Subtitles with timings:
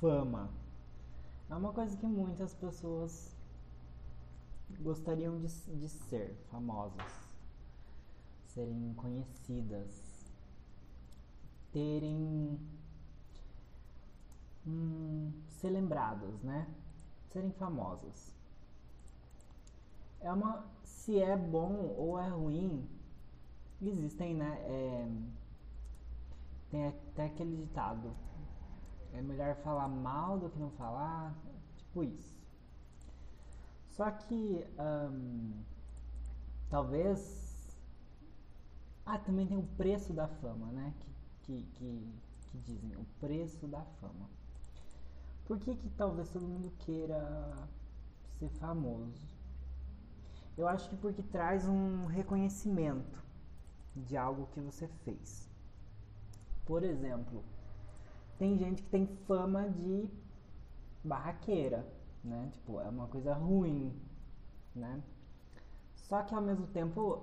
[0.00, 0.50] fama.
[1.48, 3.36] É uma coisa que muitas pessoas
[4.80, 7.28] gostariam de, de ser famosas,
[8.46, 10.32] serem conhecidas,
[11.72, 12.58] terem.
[14.66, 16.66] Hum, ser lembradas, né?
[17.28, 18.32] Serem famosas.
[20.20, 20.64] É uma.
[20.84, 22.88] Se é bom ou é ruim,
[23.80, 24.58] existem, né?
[24.62, 25.08] É,
[26.70, 28.14] tem até aquele ditado.
[29.12, 31.34] É melhor falar mal do que não falar.
[31.76, 32.40] Tipo isso.
[33.90, 34.64] Só que
[36.68, 37.76] talvez.
[39.04, 40.94] Ah, também tem o preço da fama, né?
[41.00, 41.12] Que,
[41.42, 42.12] que, que,
[42.50, 44.28] que, dizem, o preço da fama.
[45.46, 47.68] Por que, que talvez todo mundo queira
[48.38, 49.28] ser famoso?
[50.56, 53.18] Eu acho que porque traz um reconhecimento
[53.96, 55.48] de algo que você fez.
[56.64, 57.42] Por exemplo,
[58.40, 60.08] tem gente que tem fama de
[61.04, 61.86] barraqueira,
[62.24, 62.48] né?
[62.54, 63.94] Tipo, é uma coisa ruim,
[64.74, 65.02] né?
[65.94, 67.22] Só que ao mesmo tempo,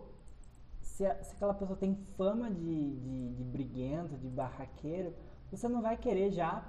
[0.79, 5.11] se, a, se aquela pessoa tem fama de, de, de, briguento, de barraqueiro,
[5.49, 6.63] você não vai querer já.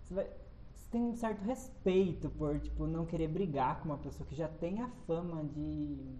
[0.00, 0.30] Você, vai,
[0.72, 4.48] você tem um certo respeito por, tipo, não querer brigar com uma pessoa que já
[4.48, 6.16] tem a fama de.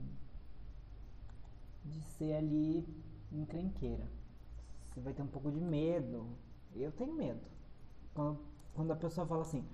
[1.86, 2.86] de ser ali
[3.32, 4.06] encrenqueira.
[4.84, 6.26] Você vai ter um pouco de medo.
[6.76, 7.51] Eu tenho medo.
[8.14, 8.38] Quando,
[8.74, 9.64] quando a pessoa fala assim,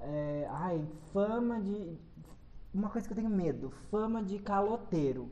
[0.00, 1.96] é, ai, fama de.
[2.72, 5.30] Uma coisa que eu tenho medo, fama de caloteiro.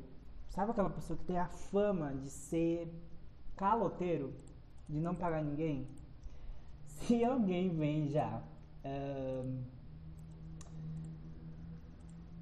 [0.48, 2.92] Sabe aquela pessoa que tem a fama de ser
[3.56, 4.32] caloteiro?
[4.88, 5.88] De não pagar ninguém?
[6.84, 8.42] Se alguém vem já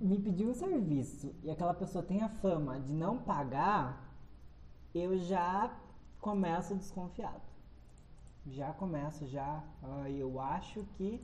[0.00, 4.10] me pedir um serviço e aquela pessoa tem a fama de não pagar,
[4.94, 5.70] eu já
[6.20, 7.49] começo desconfiado.
[8.46, 9.62] Já começo, já.
[9.82, 11.20] Uh, eu acho que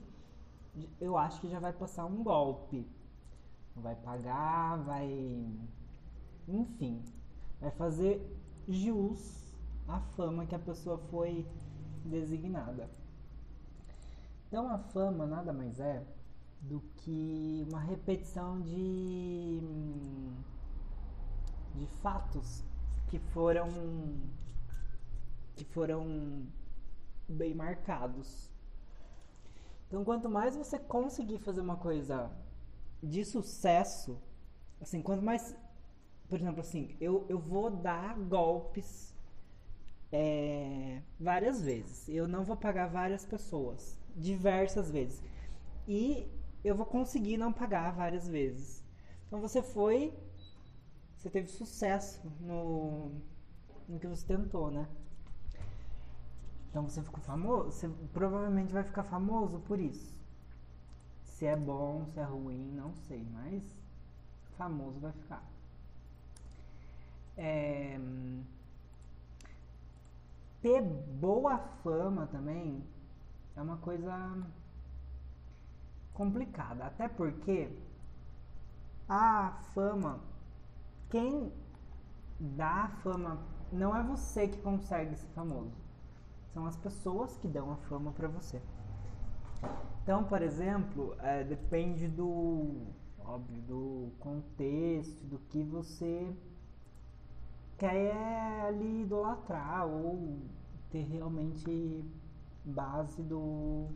[1.01, 2.87] eu acho que já vai passar um golpe.
[3.75, 5.09] Vai pagar, vai.
[6.49, 7.03] Enfim,
[7.61, 8.21] vai fazer
[8.69, 9.55] jus
[9.89, 11.47] à fama que a pessoa foi
[12.05, 12.89] designada.
[14.49, 16.05] Então a fama nada mais é
[16.61, 19.61] do que uma repetição de,
[21.75, 22.65] de fatos
[23.09, 23.69] que foram
[25.55, 26.47] que foram
[27.29, 28.51] bem marcados
[29.89, 32.31] então, quanto mais você conseguir fazer uma coisa
[33.03, 34.21] de sucesso,
[34.81, 35.57] assim, quanto mais.
[36.29, 39.15] Por exemplo, assim, eu, eu vou dar golpes
[40.11, 42.09] é, várias vezes.
[42.09, 45.23] Eu não vou pagar várias pessoas, diversas vezes.
[45.87, 46.29] E
[46.65, 48.85] eu vou conseguir não pagar várias vezes.
[49.27, 50.13] Então você foi.
[51.17, 53.13] Você teve sucesso no,
[53.89, 54.89] no que você tentou, né?
[56.77, 60.15] Então você ficou famoso, você provavelmente vai ficar famoso por isso.
[61.25, 63.65] Se é bom, se é ruim, não sei, mas
[64.59, 65.43] famoso vai ficar.
[67.35, 67.99] É,
[70.61, 72.85] ter boa fama também
[73.57, 74.15] é uma coisa
[76.13, 77.75] complicada, até porque
[79.09, 80.21] a fama,
[81.09, 81.51] quem
[82.39, 83.39] dá a fama
[83.73, 85.86] não é você que consegue ser famoso
[86.57, 88.63] são as pessoas que dão a fama para você.
[90.03, 92.87] Então, por exemplo, é, depende do
[93.19, 96.35] óbvio do contexto, do que você
[97.77, 100.39] quer ali idolatrar ou
[100.91, 102.03] ter realmente
[102.65, 103.89] base do,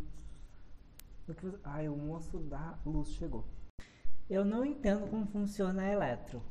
[1.27, 3.43] do que você, ai, o moço da luz chegou.
[4.29, 6.43] Eu não entendo como funciona a Eletro.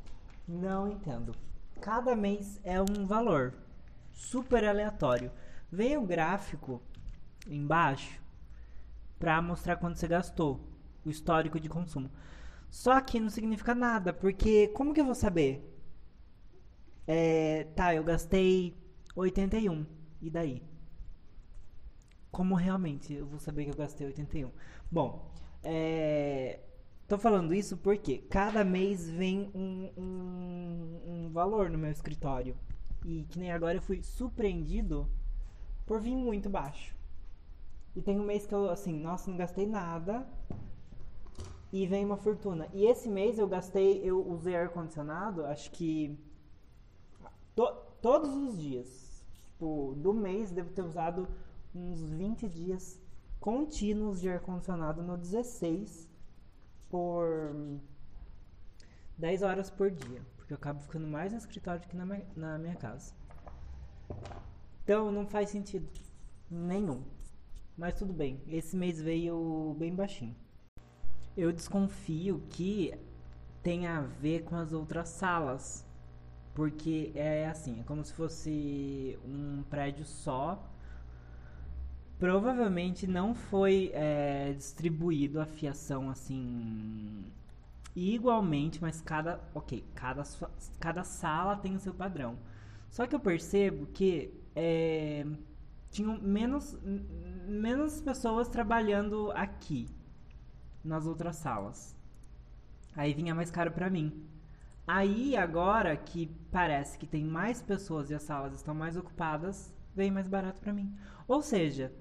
[0.48, 1.36] Não entendo.
[1.80, 3.54] Cada mês é um valor
[4.12, 5.32] super aleatório.
[5.72, 6.82] Vem o gráfico
[7.48, 8.20] embaixo
[9.20, 10.60] para mostrar quanto você gastou,
[11.06, 12.10] o histórico de consumo.
[12.70, 15.66] Só que não significa nada, porque como que eu vou saber?
[17.06, 18.76] É, tá, eu gastei
[19.16, 19.86] 81.
[20.22, 20.64] E daí?
[22.32, 24.52] Como realmente eu vou saber que eu gastei 81?
[24.92, 25.32] Bom,
[25.64, 26.60] é,
[27.08, 32.56] tô falando isso porque cada mês vem um, um, um valor no meu escritório.
[33.04, 35.10] E que nem agora eu fui surpreendido
[35.90, 36.96] por vir muito baixo.
[37.96, 40.24] E tem um mês que eu, assim, nossa, não gastei nada.
[41.74, 42.68] E vem uma fortuna.
[42.72, 46.16] E esse mês eu gastei, eu usei ar-condicionado, acho que.
[47.56, 47.66] To,
[48.04, 49.26] todos os dias.
[49.46, 51.28] Tipo, do mês devo ter usado
[51.74, 53.02] uns 20 dias
[53.40, 56.08] contínuos de ar-condicionado no 16
[56.88, 57.80] por
[59.18, 60.22] 10 horas por dia.
[60.38, 63.12] Porque eu acabo ficando mais no escritório do que na, na minha casa.
[64.90, 65.88] Então não faz sentido
[66.50, 67.04] nenhum.
[67.78, 70.36] Mas tudo bem, esse mês veio bem baixinho.
[71.38, 72.98] Eu desconfio que
[73.62, 75.88] tem a ver com as outras salas.
[76.56, 80.68] Porque é assim, é como se fosse um prédio só.
[82.18, 87.32] Provavelmente não foi é, distribuído a fiação assim
[87.96, 90.24] igualmente, mas cada, ok, cada,
[90.80, 92.40] cada sala tem o seu padrão.
[92.90, 95.26] Só que eu percebo que é,
[95.92, 96.78] tinham menos,
[97.48, 99.88] menos pessoas trabalhando aqui
[100.84, 101.96] nas outras salas.
[102.96, 104.26] Aí vinha mais caro para mim.
[104.88, 110.10] Aí agora que parece que tem mais pessoas e as salas estão mais ocupadas, vem
[110.10, 110.92] mais barato para mim.
[111.28, 111.94] Ou seja,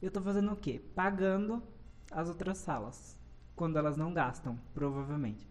[0.00, 0.82] eu tô fazendo o quê?
[0.94, 1.62] Pagando
[2.10, 3.18] as outras salas
[3.54, 5.48] quando elas não gastam, provavelmente.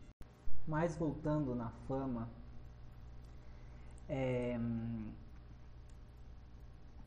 [0.67, 2.29] Mas voltando na fama,
[4.09, 4.59] é,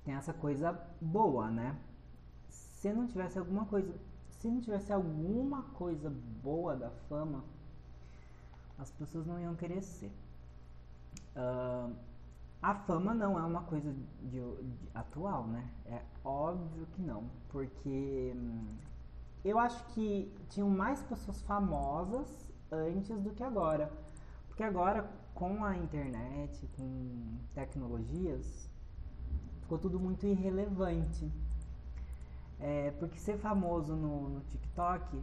[0.05, 1.77] tem essa coisa boa, né?
[2.49, 3.95] Se não tivesse alguma coisa,
[4.29, 6.11] se não tivesse alguma coisa
[6.43, 7.45] boa da fama,
[8.79, 10.13] as pessoas não iam querer ser.
[11.35, 11.95] Uh,
[12.61, 15.69] a fama não é uma coisa de, de, atual, né?
[15.87, 18.77] É óbvio que não, porque hum,
[19.45, 23.93] eu acho que tinham mais pessoas famosas antes do que agora.
[24.49, 28.71] Porque agora, com a internet, com tecnologias,
[29.65, 31.31] ficou tudo muito irrelevante.
[32.61, 35.21] É, porque ser famoso no, no TikTok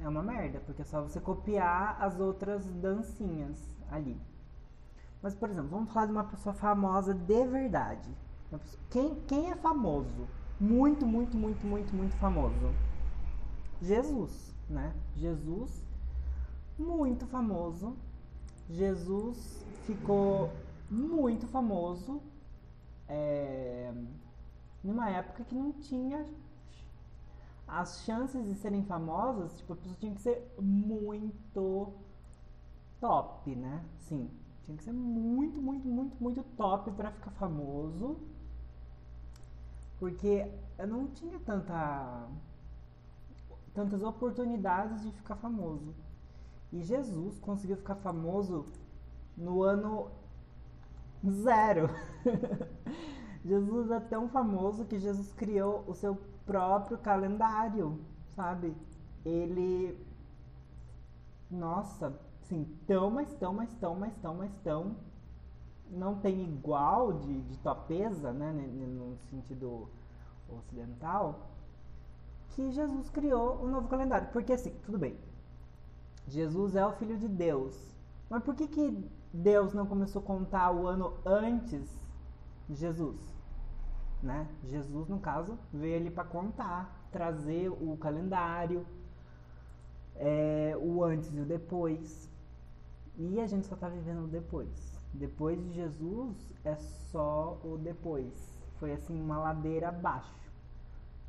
[0.00, 3.58] é uma merda, porque é só você copiar as outras dancinhas
[3.90, 4.18] ali.
[5.20, 8.08] Mas, por exemplo, vamos falar de uma pessoa famosa de verdade.
[8.90, 10.28] Quem, quem é famoso?
[10.60, 12.72] Muito, muito, muito, muito, muito famoso.
[13.82, 14.94] Jesus, né?
[15.16, 15.84] Jesus,
[16.78, 17.96] muito famoso.
[18.70, 20.50] Jesus ficou
[20.90, 22.22] muito famoso
[23.08, 23.92] é,
[24.82, 26.26] numa época que não tinha
[27.66, 31.92] as chances de serem famosas, tipo, a pessoa tinha que ser muito
[33.00, 33.84] top, né?
[33.98, 34.30] Sim,
[34.62, 38.18] tinha que ser muito, muito, muito, muito top para ficar famoso.
[39.98, 42.28] Porque eu não tinha tanta
[43.74, 45.94] tantas oportunidades de ficar famoso.
[46.72, 48.66] E Jesus conseguiu ficar famoso
[49.36, 50.10] no ano
[51.26, 51.88] zero.
[53.44, 57.98] Jesus é tão famoso que Jesus criou o seu próprio calendário,
[58.34, 58.74] sabe?
[59.24, 59.98] Ele.
[61.50, 62.12] Nossa,
[62.42, 64.96] sim, tão, mas tão, mas tão, mas tão, mas tão.
[65.90, 68.52] Não tem igual de, de topeza, né?
[68.52, 69.88] No sentido
[70.48, 71.48] ocidental,
[72.50, 74.28] que Jesus criou um novo calendário.
[74.32, 75.16] Porque assim, tudo bem.
[76.26, 77.74] Jesus é o Filho de Deus.
[78.28, 81.88] Mas por que, que Deus não começou a contar o ano antes
[82.68, 83.18] de Jesus?
[84.22, 84.48] Né?
[84.64, 88.86] Jesus, no caso, veio ali para contar, trazer o calendário,
[90.16, 92.28] é, o antes e o depois.
[93.16, 94.98] E a gente só está vivendo o depois.
[95.12, 98.56] Depois de Jesus é só o depois.
[98.78, 100.34] Foi assim uma ladeira abaixo.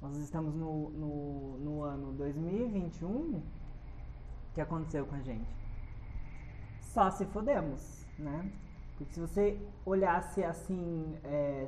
[0.02, 3.10] Nós estamos no, no, no ano 2021.
[3.10, 3.44] O
[4.54, 5.59] que aconteceu com a gente?
[7.00, 8.52] Só se fodemos, né?
[8.98, 11.66] Porque se você olhasse assim, é,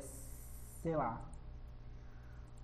[0.82, 1.26] sei lá.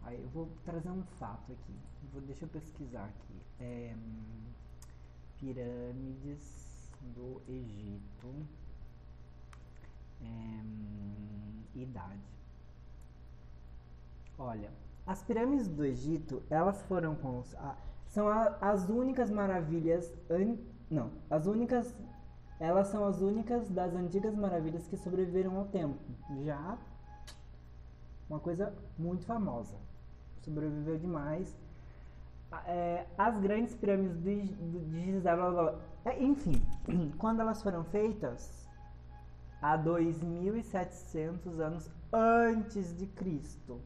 [0.04, 1.74] Aí eu vou trazer um fato aqui.
[2.12, 3.42] Vou, deixa eu pesquisar aqui.
[3.62, 3.96] É,
[5.40, 8.46] pirâmides do Egito.
[10.22, 12.20] É, idade.
[14.38, 14.70] Olha,
[15.06, 17.42] as pirâmides do Egito, elas foram com
[18.08, 20.58] são a, as únicas maravilhas an,
[20.92, 21.96] não, as únicas
[22.60, 26.00] elas são as únicas das antigas maravilhas que sobreviveram ao tempo.
[26.44, 26.78] Já
[28.30, 29.78] uma coisa muito famosa.
[30.42, 31.56] Sobreviveu demais.
[32.66, 35.80] É, as grandes pirâmides de, de Gizé, blá, blá, blá.
[36.06, 36.62] É, enfim,
[37.18, 38.68] quando elas foram feitas,
[39.62, 43.82] há 2.700 anos antes de Cristo.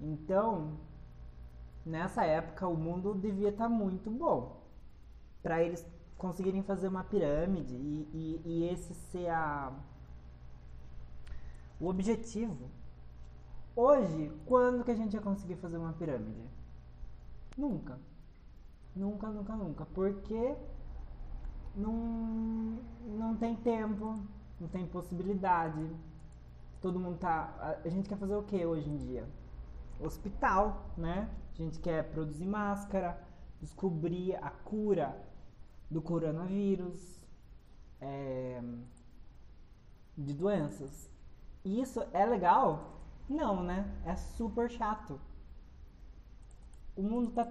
[0.00, 0.78] Então,
[1.84, 4.62] nessa época, o mundo devia estar tá muito bom
[5.42, 5.84] para eles
[6.22, 9.72] conseguirem fazer uma pirâmide e, e, e esse ser a,
[11.78, 12.70] o objetivo
[13.74, 16.44] Hoje, quando que a gente ia conseguir fazer uma pirâmide?
[17.56, 17.98] Nunca.
[18.94, 19.86] Nunca, nunca, nunca.
[19.86, 20.54] Porque
[21.74, 24.18] não, não tem tempo,
[24.60, 25.90] não tem possibilidade.
[26.82, 27.78] Todo mundo tá.
[27.82, 29.26] A, gente quer fazer o que hoje em dia?
[29.98, 31.30] Hospital, né?
[31.54, 33.18] A gente quer produzir máscara,
[33.58, 35.16] descobrir a cura
[35.92, 37.24] do coronavírus,
[38.00, 38.60] é,
[40.16, 41.10] de doenças.
[41.64, 42.92] E isso é legal
[43.28, 43.90] não, né?
[44.04, 45.20] É super chato.
[46.94, 47.50] o mundo tá,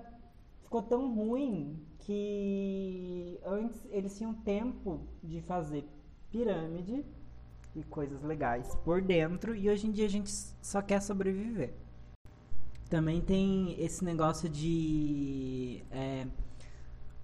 [0.61, 5.87] ficou tão ruim que antes eles tinham tempo de fazer
[6.29, 7.03] pirâmide
[7.75, 10.31] e coisas legais por dentro e hoje em dia a gente
[10.61, 11.73] só quer sobreviver.
[12.89, 15.83] Também tem esse negócio de.
[15.89, 16.27] É,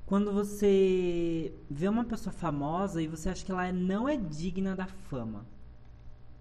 [0.07, 4.87] quando você vê uma pessoa famosa e você acha que ela não é digna da
[4.87, 5.45] fama.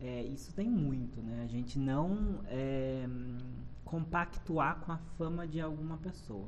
[0.00, 1.42] É, isso tem muito, né?
[1.42, 3.08] A gente não é,
[3.84, 6.46] compactuar com a fama de alguma pessoa.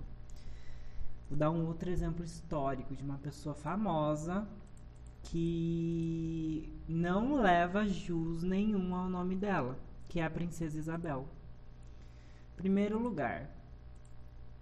[1.29, 4.47] Vou dar um outro exemplo histórico de uma pessoa famosa
[5.25, 9.77] que não leva jus nenhum ao nome dela,
[10.09, 11.27] que é a Princesa Isabel.
[12.57, 13.51] Primeiro lugar,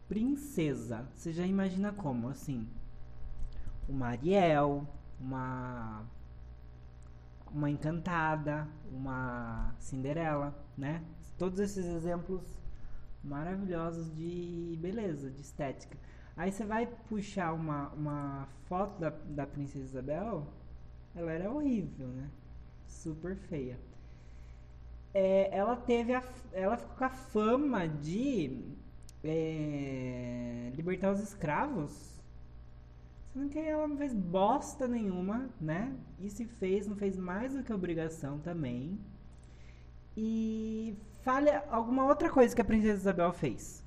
[0.08, 1.08] princesa.
[1.14, 2.28] Você já imagina como?
[2.28, 2.68] Assim,
[3.88, 4.86] uma Ariel,
[5.20, 6.04] uma
[7.52, 11.02] uma encantada, uma Cinderela, né?
[11.38, 12.42] Todos esses exemplos
[13.22, 15.96] maravilhosos de beleza, de estética.
[16.36, 20.46] Aí você vai puxar uma, uma foto da, da Princesa Isabel,
[21.14, 22.28] ela era horrível, né?
[22.86, 23.78] Super feia.
[25.14, 26.22] É, ela teve a,
[26.52, 28.62] ela ficou com a fama de
[29.28, 32.16] é, libertar os escravos.
[33.32, 35.94] Sendo que ela não fez bosta nenhuma, né?
[36.18, 38.98] E se fez, não fez mais do que obrigação também.
[40.16, 43.84] E falha alguma outra coisa que a Princesa Isabel fez.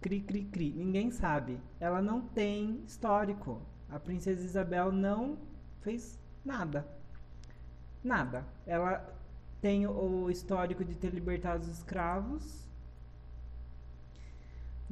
[0.00, 0.70] Cri, cri, cri.
[0.72, 1.58] Ninguém sabe.
[1.80, 3.62] Ela não tem histórico.
[3.88, 5.38] A Princesa Isabel não
[5.80, 6.86] fez nada.
[8.04, 8.44] Nada.
[8.66, 9.14] Ela
[9.60, 12.62] tem o histórico de ter libertado os escravos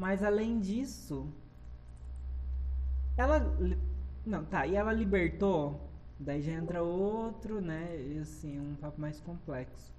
[0.00, 1.30] mas além disso,
[3.18, 3.38] ela.
[4.24, 5.90] Não, tá, e ela libertou.
[6.18, 8.18] Daí já entra outro, né?
[8.22, 9.92] Assim, um papo mais complexo.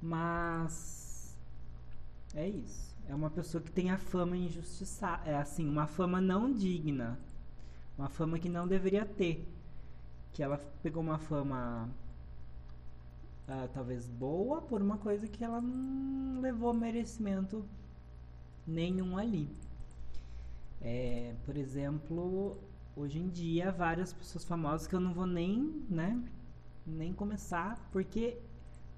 [0.00, 1.36] Mas.
[2.36, 2.94] É isso.
[3.08, 5.28] É uma pessoa que tem a fama injustiçada.
[5.28, 7.18] É assim, uma fama não digna.
[7.98, 9.52] Uma fama que não deveria ter.
[10.32, 11.90] Que ela pegou uma fama.
[13.48, 17.64] Uh, talvez boa por uma coisa que ela não levou merecimento
[18.66, 19.48] nenhum ali.
[20.80, 22.58] É, por exemplo,
[22.96, 26.20] hoje em dia, várias pessoas famosas que eu não vou nem, né,
[26.86, 28.38] nem começar, porque,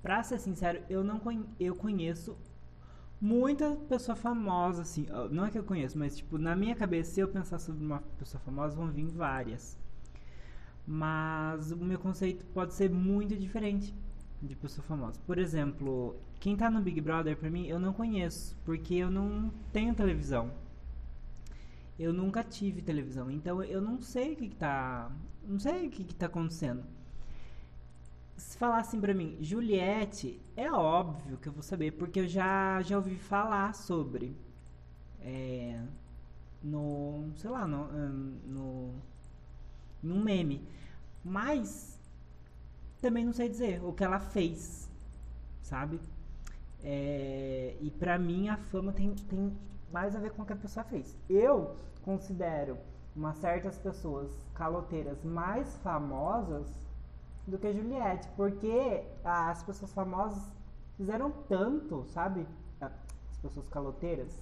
[0.02, 2.36] pra ser sincero, eu não conhe eu conheço
[3.20, 7.20] muita pessoa famosa, assim, não é que eu conheço, mas, tipo, na minha cabeça, se
[7.20, 9.78] eu pensar sobre uma pessoa famosa, vão vir várias.
[10.86, 13.94] Mas o meu conceito pode ser muito diferente
[14.42, 15.18] de pessoa famosa.
[15.26, 19.50] Por exemplo, quem tá no Big Brother pra mim eu não conheço, porque eu não
[19.72, 20.52] tenho televisão.
[21.98, 25.10] Eu nunca tive televisão, então eu não sei o que, que tá.
[25.48, 26.84] Não sei o que, que tá acontecendo.
[28.36, 32.98] Se falassem pra mim, Juliette, é óbvio que eu vou saber, porque eu já, já
[32.98, 34.36] ouvi falar sobre.
[35.22, 35.80] É,
[36.62, 37.32] no.
[37.36, 37.86] sei lá, no,
[38.46, 38.94] no.
[40.02, 40.62] num meme.
[41.24, 41.98] Mas
[43.00, 44.90] também não sei dizer o que ela fez,
[45.62, 45.98] sabe?
[46.84, 49.56] É, e para mim a fama tem, tem
[49.90, 51.16] mais a ver com o que a pessoa fez.
[51.28, 52.76] Eu considero
[53.16, 56.68] umas certas pessoas caloteiras mais famosas
[57.46, 60.42] do que a Juliette, porque as pessoas famosas
[60.96, 62.46] fizeram tanto, sabe?
[62.80, 64.38] As pessoas caloteiras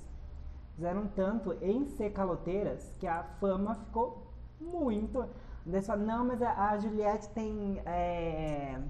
[0.75, 4.27] fizeram tanto em ser caloteiras que a fama ficou
[4.61, 5.29] muito.
[5.85, 8.81] Fala, não, mas a, a Juliette tem é,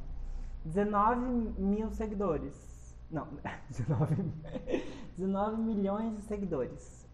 [0.64, 1.20] 19
[1.58, 2.71] mil seguidores.
[3.12, 3.28] Não,
[3.68, 4.32] 19,
[5.16, 7.06] 19 milhões de seguidores.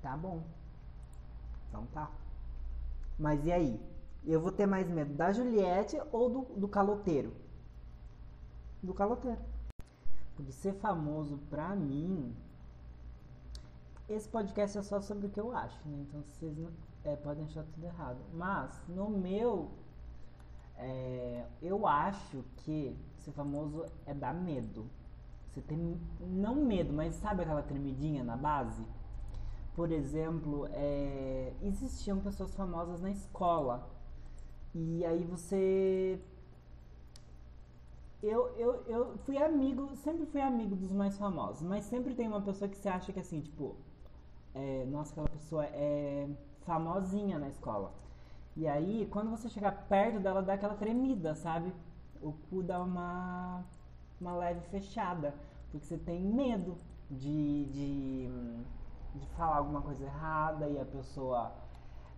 [0.00, 0.42] Tá bom.
[1.68, 2.10] Então tá.
[3.18, 3.80] Mas e aí?
[4.24, 7.32] Eu vou ter mais medo da Juliette ou do, do caloteiro?
[8.82, 9.40] Do caloteiro.
[10.34, 12.34] Porque ser famoso pra mim.
[14.08, 15.98] Esse podcast é só sobre o que eu acho, né?
[16.08, 16.56] Então vocês
[17.04, 18.18] é, podem achar tudo errado.
[18.32, 19.70] Mas, no meu,
[20.80, 24.86] é, eu acho que ser famoso é dar medo.
[25.48, 28.84] Você tem, não medo, mas sabe aquela tremidinha na base?
[29.74, 33.88] Por exemplo, é, existiam pessoas famosas na escola.
[34.74, 36.20] E aí você
[38.22, 42.42] eu, eu, eu fui amigo, sempre fui amigo dos mais famosos, mas sempre tem uma
[42.42, 43.76] pessoa que você acha que assim, tipo,
[44.54, 46.28] é, nossa, aquela pessoa é
[46.66, 47.94] famosinha na escola.
[48.56, 51.72] E aí, quando você chegar perto dela, dá aquela tremida, sabe?
[52.20, 53.64] O cu dá uma,
[54.20, 55.34] uma leve fechada,
[55.70, 56.76] porque você tem medo
[57.10, 58.28] de, de,
[59.14, 61.52] de falar alguma coisa errada e a pessoa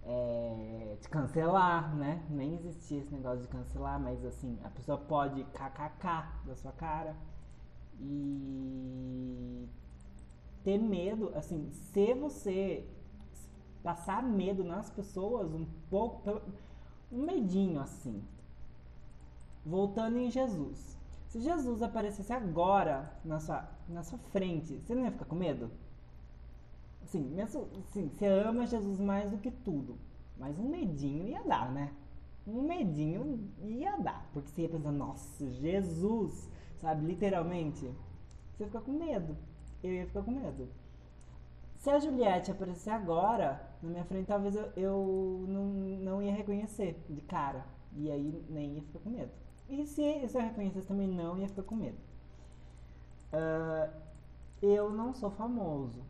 [0.05, 2.25] é, te cancelar, né?
[2.29, 7.15] Nem existia esse negócio de cancelar, mas assim, a pessoa pode kkk da sua cara
[8.01, 9.69] e
[10.65, 12.89] ter medo, assim, se você
[13.83, 16.41] passar medo nas pessoas, um pouco,
[17.11, 18.23] um medinho assim.
[19.65, 20.99] Voltando em Jesus.
[21.29, 25.71] Se Jesus aparecesse agora na sua, na sua frente, você não ia ficar com medo?
[27.03, 29.97] Assim, mesmo, assim, você ama Jesus mais do que tudo.
[30.39, 31.93] Mas um medinho ia dar, né?
[32.47, 34.29] Um medinho ia dar.
[34.33, 36.49] Porque você ia pensar, nossa, Jesus,
[36.79, 37.07] sabe?
[37.07, 37.91] Literalmente.
[38.53, 39.37] Você fica com medo.
[39.83, 40.69] Eu ia ficar com medo.
[41.77, 47.05] Se a Juliette aparecer agora na minha frente, talvez eu, eu não, não ia reconhecer
[47.09, 47.67] de cara.
[47.95, 49.31] E aí nem ia ficar com medo.
[49.69, 51.99] E se, se eu reconhecesse também não ia ficar com medo.
[53.33, 53.93] Uh,
[54.63, 56.03] eu não sou famoso.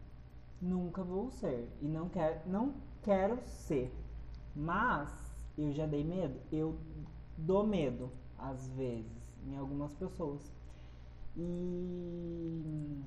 [0.60, 1.68] Nunca vou ser.
[1.80, 3.92] E não quero, não quero ser.
[4.54, 5.10] Mas
[5.56, 6.38] eu já dei medo.
[6.52, 6.76] Eu
[7.36, 9.10] dou medo, às vezes,
[9.46, 10.52] em algumas pessoas.
[11.36, 13.02] E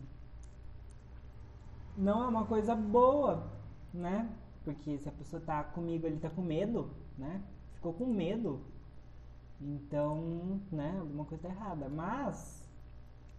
[1.98, 3.48] não é uma coisa boa,
[3.94, 4.30] né?
[4.66, 7.42] Porque se a pessoa tá comigo, ele tá com medo, né?
[7.76, 8.62] Ficou com medo.
[9.62, 11.88] Então, né, alguma coisa tá errada.
[11.88, 12.68] Mas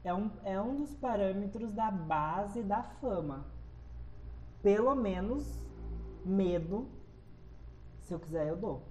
[0.04, 3.44] é um, é um dos parâmetros da base da fama.
[4.62, 5.60] Pelo menos
[6.24, 6.86] medo,
[8.02, 8.82] se eu quiser, eu dou.